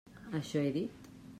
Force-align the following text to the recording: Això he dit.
Això 0.39 0.63
he 0.69 0.73
dit. 0.79 1.13